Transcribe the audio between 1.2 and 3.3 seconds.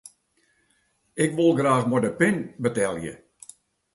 Ik wol graach mei de pin betelje.